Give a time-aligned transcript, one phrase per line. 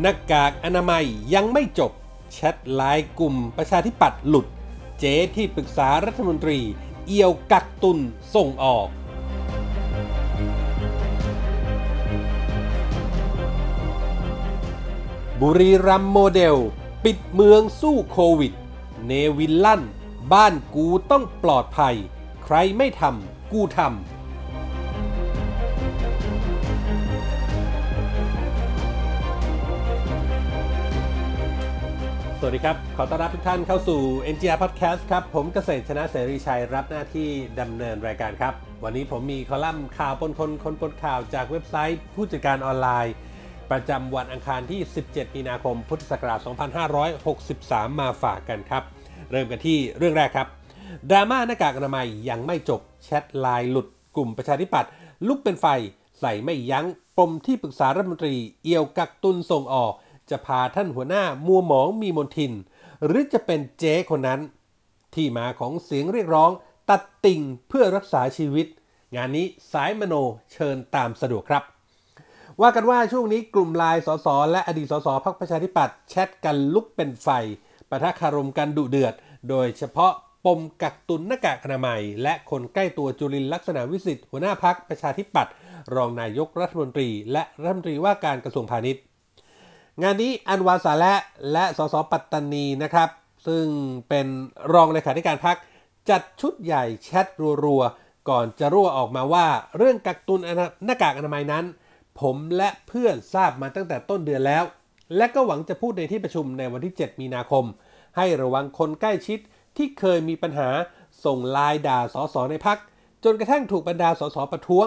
[0.00, 1.04] หน้ากากอนามัย
[1.34, 1.92] ยังไม่จบ
[2.32, 4.46] แชทไลน์กลุ่มประชาธิปัตย์หลุด
[4.98, 6.58] เจ๊ที่ปรึกษารัฐมนตรี
[7.06, 7.98] เอี่ยวกักตุน
[8.34, 8.88] ส่งออก
[15.40, 16.56] บุรีรัมโมเดล
[17.04, 18.52] ปิดเมืองสู้โควิด
[19.06, 19.82] เนวินลั่น
[20.32, 21.96] บ้านกูต้องปลอดภัย
[22.44, 24.15] ใครไม่ทำกูทำ
[32.46, 34.00] วัสดีครับ ขอต้อนรับทุกท่านเข้าสู่
[34.34, 37.28] NGR Podcast ครับ ผมเกษตรชนะเสรีชัยรับหน้าที่
[37.60, 38.54] ดำเนินรายการครับ
[38.84, 43.14] วันนี้ผมมีคอลัมน์ข่าวปนคนคนปนข่าวจากเว็บไซต์ผู้จัดการออนไลน์
[43.70, 46.40] ประจำวันอังคารที่ 17 มีนาคม พุทธศักราช
[47.20, 48.82] 2563 มาฝากกันครับ
[49.30, 50.48] เริ่มกันที่เรื่องแรกครับ
[51.10, 54.90] ดราม่าหน้ากากอนามัยยังไม่จบแชทไลน์หลุดกลุ่มประชาธิปัตย์
[55.28, 55.66] ลุกเป็นไฟ
[56.20, 56.86] ใส่ไม่ยั้ง
[57.18, 58.34] ปมที่ปรึกษารัฐมนตรี
[58.64, 59.92] เอี่ยวกักตุนส่งออก
[60.30, 62.52] จะพาท่านหัวหน้ามัวหมองมีมนทิน
[63.06, 64.40] หรือจะเป็นเจ๊คนนั้น
[65.14, 66.50] ที่มาของเสียงเรียกร้อง
[66.90, 68.66] ตัดติ่งเพื่อรักษาชีวิต
[69.16, 70.14] งานนี้สายมโน
[70.52, 71.62] เชิญตามสะดวกครับ
[72.60, 77.28] ว่ากันว่าช่วงนี้กลุ่มลน์สสและอดีตสสพักประชาธิปัตย์แชทกันลุกเป็นไฟ
[77.90, 79.14] ปะทะคารมกันดุเดือด
[79.48, 80.12] โดยเฉพาะ
[80.46, 85.52] ปมกักตุนหน้ากากอนามัย และคนใกล้ตัวจุลินลักษณะวิสิทธิ์หัวหน้าพักประชาธิปัตย์
[85.94, 89.02] รองนายกรัฐมนตรี และรัฐมนตรีว่าการกระทรวงพาณิชย์
[90.02, 91.14] งานนี้อันวาสาและ
[91.52, 93.08] และสสปัตตานีนะครับ
[93.46, 93.64] ซึ่ง
[94.08, 94.26] เป็น
[94.72, 95.56] รองเลขาธิการพัก
[96.10, 97.26] จัดชุดใหญ่แชท
[97.64, 100.40] รัวๆ ก่อนจะรั่วออกมาว่าเรื่องกักตุน
[100.84, 101.64] หน้ากากอนามัยนั้น
[102.20, 104.64] ผมและเพื่อนทราบมาตั้งแต่ต้นเดือนแล้ว
[105.16, 107.64] และก็หวังจะพูดในที่ประชุมในวันที่ 7 มีนาคม
[108.16, 109.38] ให้ระวังคนใกล้ชิด
[109.76, 110.68] ที่เคยมีปัญหา
[111.24, 112.78] ส่งลน์ด่าสสในพัก
[113.24, 114.86] จนกระทั่งถูกบรรดาสสประท้วง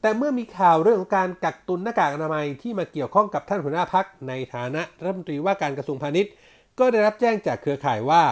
[0.00, 6.32] แต่เมื่อมีข่าวเรื่องของการกักตุนหน้ากากอนามัยที่มาเกี่ยวข้องกับท่านหัวหน้าพักในฐานะรัฐมนตรีว่าการกระทรวงพาณิชย์
[6.78, 8.22] ก็ได้รับแจ้งจากเครือข่ายว่า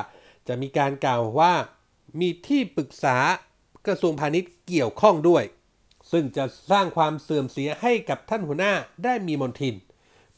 [0.48, 1.52] จะมีการกล่าวว่า
[2.20, 3.16] มีที่ปรึกษา
[3.86, 5.44] กระทรวงพาณิชย์เกี่ยวข้องด้วย
[6.12, 8.72] ซึ่งจะสร้างความเสื่อมเสียให้กับท่านหัวหน้า
[9.04, 9.74] ได้มีมนทิน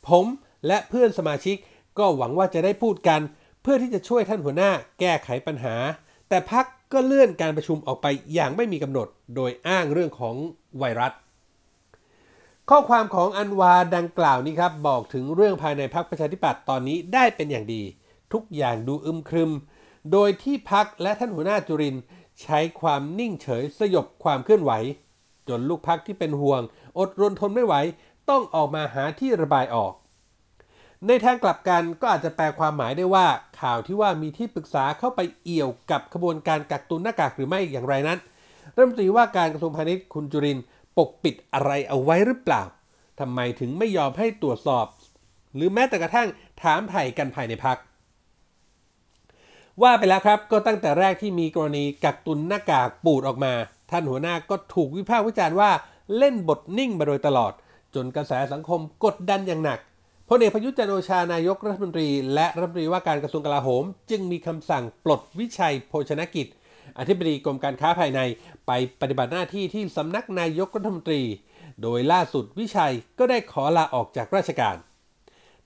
[0.06, 0.26] ผม
[0.66, 1.56] และเพื่อนสมาชิก
[1.98, 3.20] ก็หวังว่าจะได้พูดกัน
[3.62, 5.76] เพื่อที่จะช่วยท่านหัวหน้าแก้ไขปัญหา
[6.28, 10.34] แต่พัก ก็เลื่อนการประชุมออกไปอย่างไม่มีกำหนดโดยอ้างเรื่องของ
[10.78, 11.12] ไวรัส
[12.70, 17.82] ข้อความของอันวาดังกล่าวนี้ครับ บอกถึงเรื่องภายในพักประชาธิปัตย์ตอนนี้ได้เป็นอย่างดี
[18.32, 19.52] ทุกอย่างดูอึมครึม
[20.12, 21.96] โดยที่พักและท่านหัวหน้าจุริน
[22.42, 24.72] ใช้ความนิ่งเฉยสยบความเคลื่อนไหว
[25.48, 26.60] จนลูกพักที่เป็นห่วง
[26.98, 27.74] อดรนทนไม่ไหว
[28.30, 29.92] ต้องออกมาหาที่ระบายออก
[31.06, 33.26] ในทางกลับกันก็อาจจะแปลความหมายได้ว่า
[33.60, 38.18] ข่าวที่ว่ามีที่ปรึกษาเข้าไปเอี่ยวกับขบวนการกักตุนหน้ากากหรือไม่อย่างไรนั้น
[38.74, 40.58] รัฐมนตรีว่าการกระทรวงพาณิชย์คุณจุริน
[40.98, 42.62] ปกปิดอะไรเอาไว้หรือเปล่า
[43.20, 44.86] ทำไมถึงไม่ยอมให้ตรวจสอบ
[45.54, 46.28] หรือแม้แต่กระทั่ง
[46.62, 47.78] ถามไถ่กันภายในพัก
[49.82, 53.52] ว่าไปแล้วครับก็ตั้งแต่แรกที่มีกรณีกักตุนหน้ากากปูดออกมา
[53.90, 55.70] ท่านหัวหน้าก็ถูกวิพากษ์วิจารณ์ว่า
[56.18, 57.52] เล่นบทนิ่งมาโดยตลอด
[57.94, 59.78] จนกระแสสังคมกดดันอย่างหนัก
[60.30, 66.46] พลเอกประยุทธ์จันโอชานายกรัฐมนตรี และรัฐมนตรีว่าการกระทรวงกลาโหม จึงมีคำสั่งปลดวิชัยโภชนกิจ
[66.98, 68.20] อธิบดีกรมการค้าภายใน
[68.66, 71.22] ไปปฏิบัติหน้าที่ที่สำนักนายกรัฐมนตรี
[71.82, 74.76] โดยล่าสุดวิชัยก็ได้ขอลาออกจากราชการ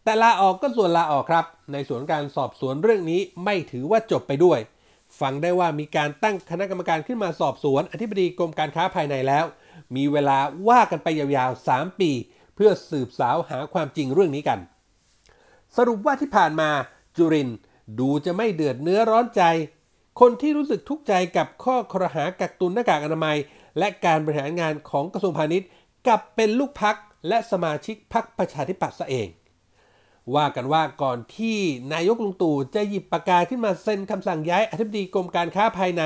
[0.05, 4.59] แต่ลาออกก็ส่วนลาออกครับ ในส่วนการสอบสวนเรื่องนี้ไม่ถือว่าจบไปด้วย
[5.21, 9.45] ฟังได้ว่ามีการตั้งคณะกรรมการขึ้นมาสอบสวน อธิบดีกรมการค้าภายในแล้ว
[9.97, 12.11] มีเวลาว่ากันไปยาวๆ 3 ปี
[12.55, 14.59] เพื่อสืบสาวหาความจริงเรื่องนี้กัน
[15.77, 16.71] สรุปว่าที่ผ่านมา
[17.17, 17.51] จุริน
[17.99, 19.43] ดูจะไม่เดือดเนื้อร้อนใจ
[20.21, 23.37] คนที่รู้สึกทุกข์ใจกับข้อครหากักตุนหน้ากากอนามัย
[23.79, 25.69] และการบริหารงานของกระทรวงพาณิชย์
[26.07, 26.97] กลับเป็นลูกพัก
[27.29, 29.29] และสมาชิกพักประชาธิปัตย์ซะเอง
[30.35, 31.59] ว่ากันว่าก่อนที่
[31.93, 36.03] นายกลุงตู่จะหยิบปากกาขึ้นมาเซ็นคำสั่งย้ายอธิบดีกรมการค้าภายใน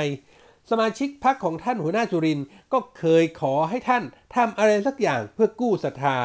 [0.70, 2.40] สมาชิกพักของท่านหัวหน้าจุริน
[2.72, 4.02] ก็เคยขอให้ท่าน
[4.34, 6.16] ทำอะไรสักอย่างเพื่อกู้ศรัทธา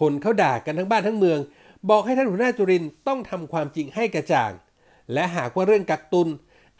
[0.00, 1.38] คนเขาด่ากันทั้งบ้านทั้งเมือง
[1.90, 4.52] บอกให้ท่านหัวหน้าจุรินต้องทำความจริงให้กระจ่าง
[5.12, 6.28] และหากว่าเรื่องกักตุน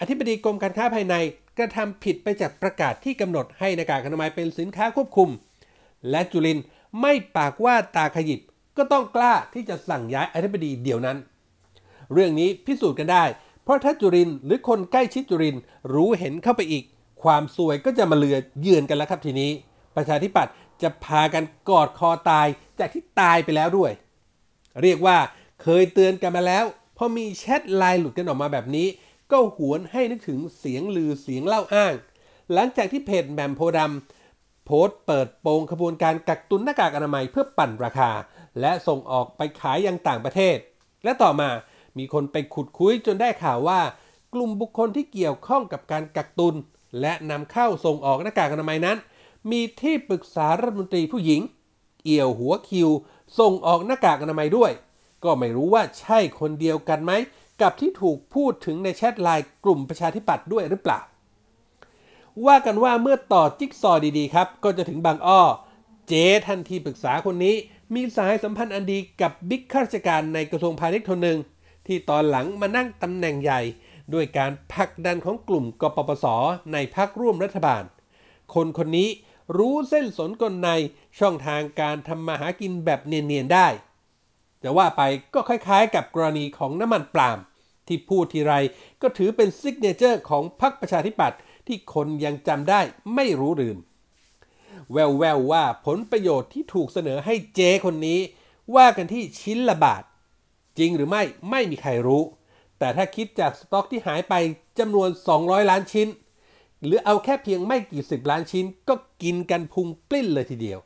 [0.00, 1.14] อธิบดีกรมการค้าภายใน
[1.58, 5.28] กระทำผิดไปจากประกาศที่กำหนดให้หน้ากากอนามัยเป็นสินค้าควบคุม
[6.10, 6.58] และจุริน
[7.00, 8.40] ไม่ปากว่าตาขยิบ
[8.76, 11.16] ก็ต้องกล้าที่จะสั่งย้ายอธิบดีเดี๋ยวนั้น
[12.12, 13.24] เรื่องนี้พิสูจน์กันได้
[13.70, 15.56] ราะถ้าจุรินหรือคนใกล้ชิดจุริน
[15.94, 16.84] รู้เห็นเข้าไปอีก
[17.22, 19.50] ความซวยก็จะมาเลือเยือนกันแล้วครับทีนี้
[19.96, 22.46] ประชาธิปัตย์จะพากันกอดคอตาย
[22.78, 23.92] จากที่ตายไปแล้วด้วย
[24.82, 25.16] เรียกว่า
[25.62, 26.64] เคยเตือนกันมาแล้ว
[26.96, 28.86] พอมีแชทไลน์หลุดกันออกมาแบบนี้
[29.32, 31.94] ก็หวนให้นึกถึงเสียงลือเสียงเล่าอ้าง
[32.52, 38.10] หลังจากที่เพจแหม่มโพดำโพสต์เปิดโปงขบวนการกักตุนหน้ากากอนามัยเพื่อปั่นราคา
[38.60, 40.56] และส่งออกไปขายยังต่างประเทศ
[41.04, 41.48] และต่อมา
[41.98, 43.80] มีคนไปขุดคุยจนได้ข่าวว่า
[44.34, 46.54] กลุ่มบุคคลที่เกี่ยวข้องกับการกักตุน
[47.00, 48.96] และนำเข้าส่งออกหน้ากากอนามัยนั้น
[49.50, 51.40] มีที่ปรึกษารัฐมนตรีผู้หญิง
[52.04, 52.88] เอี่ยวหัวคิว
[53.38, 54.70] ส่งออกหน้ากากอนามัยด้วย
[55.24, 57.12] ก็ไม่รู้ว่าใช่คนเดียวกันไหม
[57.60, 61.00] กับที่ถูกพูดถึงในแชทไลน์กลุ่มประชาธิปัตย์ด้วยหรือเปล่า
[62.46, 65.42] ว่ากันว่าเมื่อต่อจิ๊กซอดีๆครับ ก็จะถึงบางอ้อ
[66.08, 67.54] เจ๊ท่านที่ปรึกษาคนนี้
[67.94, 71.38] มีสายสัมพันธ์อันดีกับบิ๊กข้าราชการในกระทรวงพาณิชย์คนหนึ่ง
[71.90, 73.60] ที่ตอนหลังมานั่งตำแหน่งใหญ่
[74.14, 76.26] ด้วยการผลักดันของกลุ่มกปปส
[76.72, 77.82] ในพรรคร่วมรัฐบาล
[78.54, 79.08] คนคนนี้
[79.56, 80.70] รู้เส้นสนกลใน
[81.18, 83.68] ช่องทางการทำมาหากินแบบเนียนๆได้
[84.62, 85.02] จะว่าไป
[85.34, 87.38] ก็คล้ายๆ กับกรณีของน้ำมันปาล์ม
[87.86, 88.54] ที่พูดทีไร
[89.02, 92.80] ก็ถือเป็น signature ของพรรคประชาธิปัตย์ที่คนยังจำได้
[93.14, 93.76] ไม่รู้ลืม
[94.92, 98.20] แววๆวว่าผลประโยชน์ที่ถูกเสนอให้เจคนนี้
[98.76, 100.02] ว่ากันที่ชิ้นละบาท
[100.80, 102.22] จริงหรือไม่ไม่มีใครรู้
[102.78, 104.34] แต่ถ้าคิดจากสต็อกที่หายไป
[104.78, 105.08] จำนวน
[105.40, 106.08] 200 ล้านชิ้น
[106.84, 110.78] หรือเอาแค่เพียงไม่กี่สิบล้านชิ้น ก็กินกันพุงปลิ้นเลยทีเดียว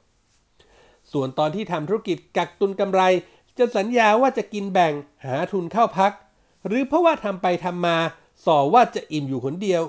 [1.12, 3.02] ส่วนตอนที่ทำธุรกิจกักตุนกำไร
[3.58, 4.93] จะสัญญาว่าจะกินแบ่ง
[5.26, 6.12] หาทุนเข้าพัก
[6.67, 7.97] หรือเพราะว่าทำไปทำมา
[8.44, 9.82] สอว่าจะอิ่มอยู่คนเดียว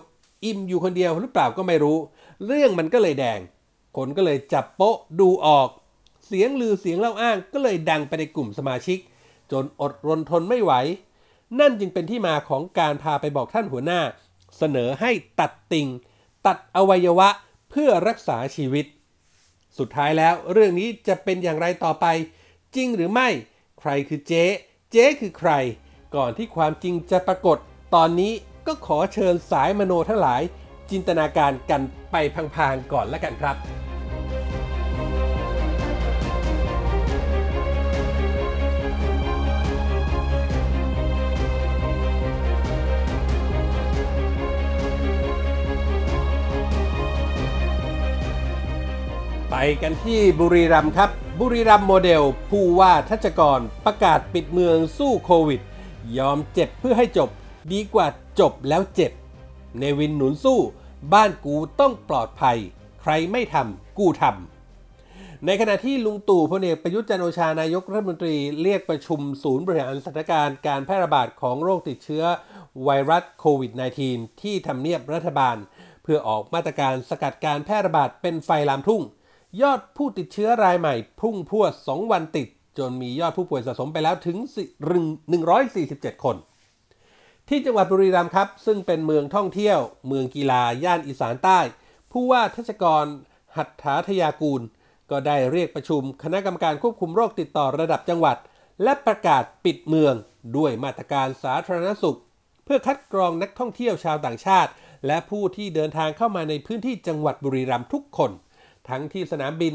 [0.46, 1.98] อิ่มอยู่คนเดียวหรือเปล่าก็ไม่รู้
[2.46, 3.40] เรื่องมันก็เลยแดง
[3.98, 5.70] คนก็เลยจับโป๊ะดูออก
[6.26, 9.00] เสียงลือเสียงเล่าอ้างก็เลยดังไปในกลุ่มสมาชิก
[9.52, 10.74] จนอดรนทนไม่ไหว
[11.60, 14.02] นั่นจึงเป็นที่มาของการพาไปบอกท่านหัวหน้า
[14.58, 15.88] เสนอให้ตัดติ่ง
[16.46, 17.30] ตัดอวัยวะ
[17.70, 18.86] เพื่อรักษาชีวิต
[19.78, 22.06] สุดท้ายแล้วเรื่องนี้จะเป็นอย่างไรต่อไป
[22.76, 23.30] จริงหรือไม่
[23.80, 24.44] ใครคือเจ๊
[24.92, 25.52] เจ๊คือใคร
[26.16, 27.58] ก่อนที่ความจริงจะปรากฏ
[27.96, 28.34] ตอนนี้
[28.68, 30.42] ก็ขอเชิญสายมโนทั้งหลาย
[30.92, 31.82] จินตนาการกัน
[32.12, 32.16] ไป
[32.56, 33.56] พังๆก่อนแล้วกันครับ
[49.82, 51.10] กันที่บุรีรัมย์ครับ
[51.40, 55.62] บุรีรัมย์โมเดล ผู้ว่าทัชกรประกาศปิดเมืองสู้โควิด
[56.18, 57.30] ยอมเจ็บเพื่อให้จบ
[57.74, 58.08] ดีกว่า
[58.40, 59.12] จบแล้วเจ็บ
[59.78, 60.60] เนวินหนุนสู้
[61.14, 62.58] บ้านกูต้องปลอดภัย
[63.02, 72.24] ใครไม่ทำกูทำในขณะที่ลุงตู่พลเอกประยุทธ์จันทร์โอชานายกรัฐมนตรีเรียกประชุมศูนย์บริหารสถานการณ์การแพร่ระบาดของโรคติดเชื้อ
[72.84, 73.72] ไวรัสโควิด
[74.08, 75.56] -19 ที่ทำเนียบรัฐบาล
[76.04, 79.04] เพื่อออกมาตรการสกัดการแพร่ระบาดเป็นไฟลามทุ่ง
[79.62, 82.48] ยอดผู้ติดเชื้อรายใหม่ พุ่งพรวด 2 วันติด
[82.78, 84.38] จนมียอดผู้ป่วยสะสมไปแล้วถึง
[85.46, 86.36] 147 คน
[87.50, 91.60] ที่จังหวัดบุรีรัมย์ครับ ซึ่งเป็นเมืองท่องเที่ยว เมืองกีฬาย่านอีสานใต้
[92.12, 93.06] ผู้ว่าทัชกร
[93.58, 94.62] หัตถาทยากูล
[95.12, 98.38] ก็ได้เรียกประชุมคณะกรรมการควบคุมโรคติดต่อระดับจังหวัด
[98.84, 100.14] และประกาศปิดเมือง
[100.58, 102.20] ด้วยมาตรการสาธารณสุข
[102.66, 104.72] เพื่อคัดกรองนักท่องเที่ยวชาวต่างชาติ
[105.08, 108.32] และผู้ที่เดินทางเข้ามาในพื้นที่จังหวัดบุรีรัมย์ทุกคน
[108.90, 109.74] ทั้งที่สนามบิน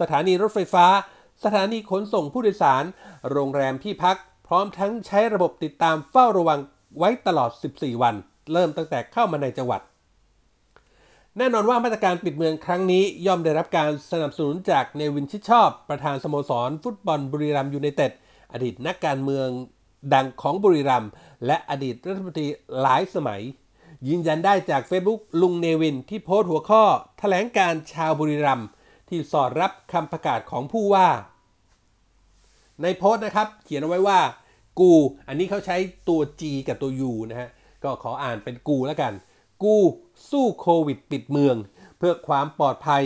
[0.00, 0.86] สถานีรถไฟฟ้า
[1.44, 2.84] สถานีขนส่งผู้โดยสาร
[3.30, 4.16] โรงแรมที่พัก
[4.46, 6.60] พร้อมทั้งใช้ระบบติดตามเฝ้าระวัง
[6.98, 8.14] ไว้ตลอด 14 วัน
[8.52, 9.80] เริ่มตั้งแต่เข้ามาในจังหวัด
[11.38, 18.12] แน่นอนว่ามาตรการปิดเมืองครั้งนี้ย่อมได้รับการสนับสนุนจากเนวินชิดชอบ ประธานสโมสร ฟุตบอลบุรีรัมยูไนเต็ด
[18.52, 19.48] อดีตนักการเมือง
[20.14, 21.06] ดังของบุรีรัม
[21.46, 22.46] และอดีตรัฐมนตรี
[22.80, 23.42] หลายสมัย
[24.08, 26.82] ยืนยันได้จาก Facebook ลุงเนวินที่โพสต์หัวข้อ
[27.18, 28.68] แถลงการชาวบุรีรัมย์
[29.08, 31.08] ที่สอดรับคำประกาศของผู้ว่า
[32.82, 34.20] ในโพสต์นะครับ เขียนเอาไว้ว่า
[34.80, 34.92] กู
[35.28, 35.76] อันนี้เขาใช้
[36.08, 37.50] ตัว G กับตัว U นะฮะ
[37.84, 39.12] ก็ขออ่านเป็นกูแล้วกัน
[39.62, 39.76] กู
[40.30, 41.56] สู้โควิดปิดเมือง
[41.98, 43.02] เพื่อความปลอดภัย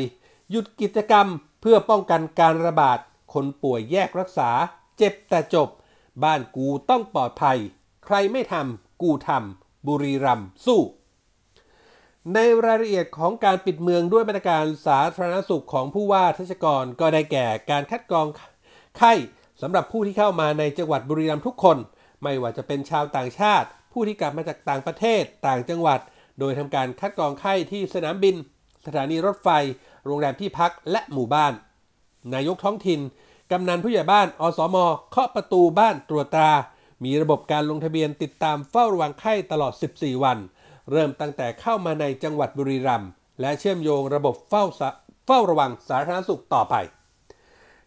[0.50, 1.26] หยุดกิจกรรม
[1.60, 2.98] เพื่อป้องกันการระบาด
[3.32, 4.50] คนป่วยแยกรักษา
[4.96, 5.68] เจ็บแต่จบ
[6.22, 7.58] บ้านกูต้องปลอดภัย
[8.04, 10.80] ใครไม่ทำกูทำ บุรีรัมย์สู้
[12.34, 18.26] ในรายละเอียดของการปิดเมืองด้วยมาตรการสาธารณสุขของผู้ว่าทัชกรก็ได้แก่การคัดกรอง
[18.98, 19.12] ไข้
[19.62, 21.78] สำหรับผู้ที่เข้ามาในจังหวัดบุรีรัมย์ทุกคน
[22.22, 26.00] ไม่ว่าจะเป็นชาวต่างชาติ ผู้ที่กลับมาจากต่างประเทศต่างจังหวัด
[26.38, 28.34] โดยทำการคัดกรองไข้ที่สนามบิน
[28.86, 29.48] สถานีรถไฟ
[30.04, 31.52] โรงแรมที่พักและหมู่บ้าน
[32.34, 33.00] นายกท้องถิ่น
[33.50, 34.76] กำนันผู้ใหญ่บ้าน อสม
[35.10, 36.52] เคาะประตูบ้านตรวจตรา
[37.04, 40.38] มีระบบการลงทะเบียนติดตามเฝ้าระวังไข้ตลอด 14 วัน
[40.90, 44.64] เริ่มตั้งแต่เข้ามาในจังหวัดบุรีรัมย์และเชื่อมโยงระบบเฝ้า
[45.26, 46.74] เฝ้าระวังสาธารณสุขต่อไป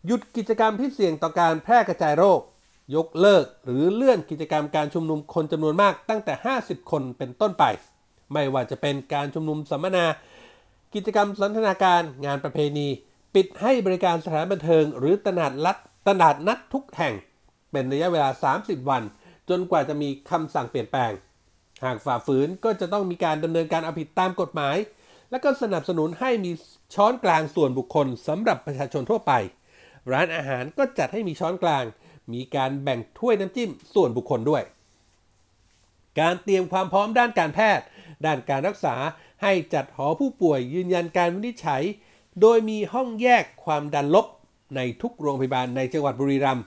[0.06, 2.42] หยุดกิจกรรมที่เสี่ยงต่อการแพร่กระจายโรค
[2.96, 6.34] ยกเลิกหรือเลื่อนกิจกรรมการชุมนุมคนจำนวนมากตั้งแต่
[6.64, 7.64] 50 คนเป็นต้นไป
[8.34, 10.06] ไม่ว่าจะเป็นการชุมนุมสัมมนา
[10.94, 12.88] กิจกรรมสันทนาการ งานประเพณี
[13.36, 17.14] ปิดให้บริการสถานบันเทิง หรือตลาดรัดตลาดนัดทุกแห่ง
[17.72, 19.04] เป็นระยะเวลา 30 วัน
[19.50, 21.12] จนกว่าจะมีคำสั่งเปลี่ยนแปลง
[21.86, 24.76] หากฝ่าฝืนก็จะต้องมีการดำเนินการเอาผิดตามกฎหมาย
[25.32, 26.52] และก็สนับสนุนให้มี
[26.96, 29.32] ช้อนกลางส่วนบุคคลสำหรับประชาชนทั่วไป
[30.12, 31.84] ร้านอาหารก็จัดให้มีช้อนกลาง
[32.34, 34.64] มีการแบ่งถ้วยน้ำจิ้มส่วนบุคคลด้วย
[36.20, 37.86] การเตรียมความพร้อมด้านการแพทย์
[38.26, 38.96] ด้านการรักษา
[39.44, 41.84] ให้จัดหอผู้ป่วยยืนยันการวินิจฉัย
[42.42, 44.26] โดยมีห้องแยกความดันลบ
[44.76, 46.66] ในทุกโรงพยาบาลในจังหวัดบุรีรัมย์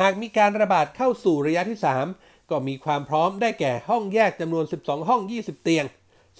[0.00, 1.78] หากมีการระบาดเข้าสู่ระยะที่
[2.14, 5.84] 3 ก็มีความพร้อมได้แก่ห้องแยกจำนวน 12 ห้อง 20 เตียง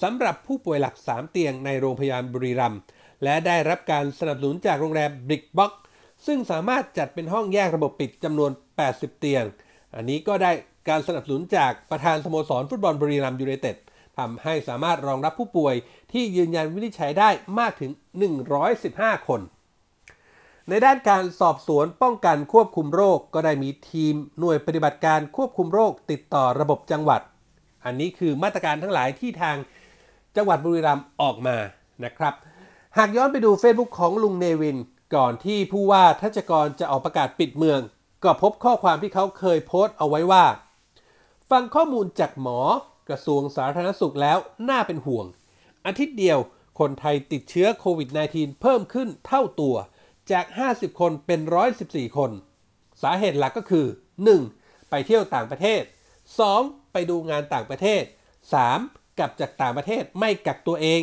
[0.03, 2.81] สำหรับผู้ป่วยหลัก 3 เตียงในโรงพยาบาลบุรีรัมย์
[3.25, 5.73] และได้รับการสนับสนุนจากโรงแรมบริกบ็อก
[6.27, 8.51] ซึ่งสามารถจัดเป็นห้องแยกระบบปิดจำนวน
[8.87, 9.45] 80 เตียง
[9.95, 10.53] อันนี้ก็ได้
[10.89, 13.77] การสนับสนุนจากประธานสโมสรฟุตบอลบุรีรัมย์ยูไนเต็ด
[14.19, 15.75] ทำให้สามารถรองรับผู้ป่วย
[16.13, 17.91] ที่ยืนยันวินิจฉัยได้มากถึง
[18.59, 19.41] 115 คน
[20.69, 27.21] ในด้านการสอบสวนป้องกันควบคุมโรคก็ได้มีทีมหน่วยปฏิบัติการควบคุมโรคติดต่อระบบจังหวัด
[27.85, 29.57] อันนี้คือมาตรการทั้งหลายที่ทาง
[30.37, 31.57] จังหวัดบุรีรัมย์ออกมา
[32.05, 32.35] นะครับ
[32.97, 34.77] หากย้อนไปดู Facebook ของลุงเนวิน
[35.15, 37.81] ก่อนที่ผู้ว่าทัชกรจะออกประกาศปิดเมือง
[38.25, 40.45] ก็พบข้อความที่เขาเคยโพสต์เอาไว้ว่า
[41.51, 42.61] ฟังข้อมูลจากหมอ
[43.09, 45.27] กระทรวงสาธารณสุขแล้วน่าเป็นห่วง
[45.87, 46.39] อาทิตย์เดียว
[46.79, 49.77] คนไทยติดเชื้อโควิด -19 เพิ่มขึ้นเท่าตัว
[50.33, 51.41] จาก 50 คนเป็น
[51.79, 52.31] 114 คน
[53.03, 53.87] สาเหตุหลักก็คือ
[54.39, 54.91] 1.
[54.91, 55.83] ไปเที่ยวต่างประเทศ
[56.39, 56.93] 2.
[56.93, 58.03] ไปดูงานต่างประเทศ
[58.61, 59.19] 3.
[59.19, 61.01] กลับจากต่างประเทศไม่กักตัวเอง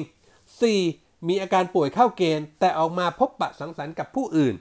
[0.61, 1.27] 4.
[1.27, 4.55] มีอาการป่วยเข้าเกณฑ์ แต่ออกมาพบปะสังสรรค์กับผู้อื่น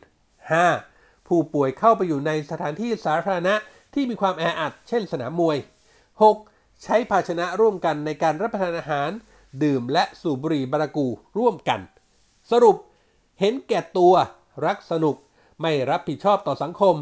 [0.61, 1.27] 5.
[1.27, 3.55] ผู้ป่วยเข้าไปอยู่ในสถานที่สาธารณะ
[3.95, 5.57] ที่มีความแออัด เช่นสนามมวย
[6.21, 6.83] 6.
[6.85, 9.11] ใช้ภาชนะร่วมกันในการรับประทานอาหาร
[9.63, 11.07] ดื่มและสูบบุหรี่บารากู
[11.39, 11.81] ร่วมกัน
[12.51, 12.77] สรุป
[13.41, 14.15] เห็นแก่ตัว
[14.67, 15.17] รักสนุก
[15.63, 16.95] ไม่รับผิดชอบต่อสังคม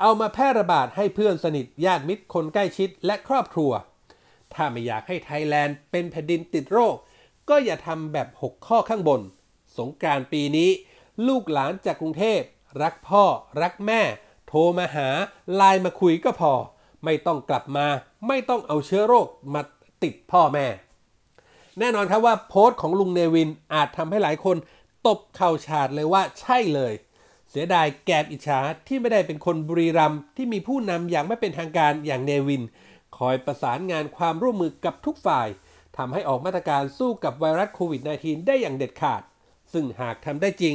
[0.00, 3.70] เอามาแพร่ระบาดให้เพื่อนสนิทญาติมิตรคนใกล้ชิดและครอบครัว
[4.54, 6.96] ถ้าไม่อยากให้ไทยแลนด์เป็นแผ่นดินติดโรค
[7.48, 9.20] ก็อย่าทำแบบ 6 ข้อข้างบน
[9.78, 10.70] สงกรานต์ปีนี้
[11.26, 12.40] ลูกหลานจากกรุงเทพ
[12.82, 13.24] รักพ่อ
[13.62, 14.02] รักแม่
[14.46, 15.08] โทรมาหา
[15.54, 16.52] ไลน์มาคุยก็พอ
[17.04, 17.86] ไม่ต้องกลับมา
[18.26, 19.62] ไม่ต้องเอาเชื้อโรคมา
[20.02, 20.66] ติดพ่อแม่
[21.78, 24.56] แน่นอนครับว่าโพสต์ของลุงเนวินอาจทำให้หลายคน
[25.06, 26.92] ตบเข่าฉาดเลยว่าใช่เลย
[27.50, 32.62] เสียดายแกบอิจฉาที่ไม่ได้เป็นคนบุรีรัมที่มีผู้นำอย่างไม่เป็นทางการอย่างเนวิน
[33.16, 35.48] คอยประสานงานความร่วมมือกับทุกฝ่าย
[35.96, 39.22] ทำให้ออกมาตรการสู้กับไวรัสโควิด -19 ได้อย่างเด็ดขาด
[39.72, 40.74] ซึ่งหากทำได้จริง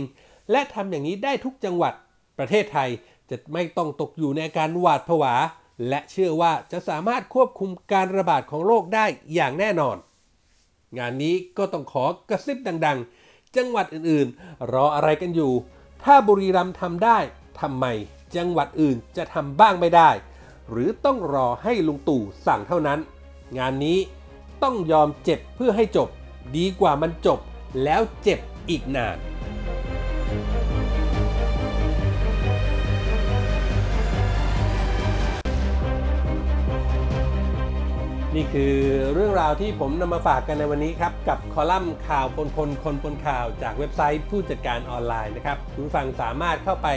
[0.51, 1.93] และทำอย่างนี้ได้ทุกจังหวัด
[2.37, 2.89] ประเทศไทย
[3.29, 5.35] จะไม่ต้องตกอยู่ในการหวาดผวา
[5.89, 9.97] และเชื่อว่าจะสามารถควบคุมการระบาดของโรคได้อย่างแน่นอน
[10.97, 13.24] งานนี้ก็ต้องขอกระซิบดัง ๆ
[13.57, 15.53] จังหวัดอื่นๆ รออะไรกันอยู่
[16.03, 17.17] ถ้าบุรีรัมย์ทำได้
[17.59, 17.85] ทำไม
[18.35, 20.09] จังหวัดอื่นจะทำบ้างไม่ได้
[20.69, 22.99] หรือต้องรอให้ลุงตู่สั่งเท่านั้น
[23.57, 23.99] งานนี้
[24.63, 26.09] ต้องยอมเจ็บเพื่อให้จบ
[26.57, 27.39] ดีกว่ามันจบ
[27.83, 29.17] แล้วเจ็บอีกนาน
[38.35, 38.75] นี่คือ
[39.13, 46.87] เรื่องราวที่ผมนำมาฝากกันในวันนี้ครับ กับคอลัมน์ข่าวปนคนคนปนข่าวจากเว็บไซต์ผู้จัดการออนไลน์นะครับคุณฟังสามารถเข้าไป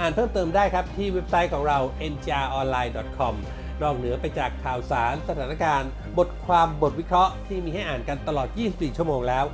[0.00, 1.78] อ่านเพิ่มเติมได้ครับ ที่เว็บไซต์ของเรา
[2.12, 3.34] njronline.com
[3.82, 9.44] นอกเหนือไปจากข่าวสารสถานการณ์ บทความบทวิเคราะห์ที่มีให้อ่านกันตลอด 24 ชั่วโมงแล้ว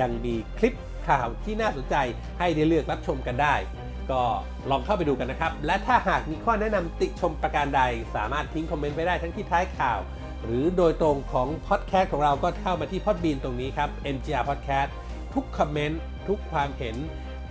[0.00, 0.74] ยังมีคลิป
[1.08, 1.96] ข่าวที่น่าสนใจ
[2.38, 3.54] ให้ได้เลือกรับชมกันได้
[4.10, 4.22] ก็
[4.70, 7.82] ลองเข้าไปดูกันนะครับ และถ้าหากมีข้อแนะนำติชมประการใด
[8.16, 10.00] สามารถทิ้งคอมเมนต์ไว้ได้ทั้งที่ท้ายข่าว
[10.44, 14.90] หรือโดยตรงของพอดแคสต์ของเราก็เข้ามาที่พอดบีนตรงนี้ครับ NGR Podcast
[15.34, 16.96] ทุกคอมเมนต์ทุกความเห็น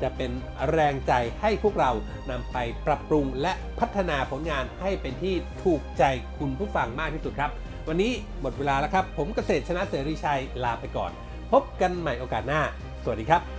[0.02, 0.32] จะเป็น
[0.72, 1.92] แรงใจให้พวกเรา
[2.30, 6.04] นำไปปรับปรุงและพัฒนาผลงานให้เป็นที่ถูกใจ
[6.40, 7.52] คุณผู้ฟังมากที่สุดครับ
[7.88, 11.12] วันนี้หมดเวลาแล้วครับ ผมเกษตรชนะเสรีชัยลาไปก่อน
[11.52, 12.62] พบกันใหม่โอกาสหน้า
[13.04, 13.57] สวัสดีครับ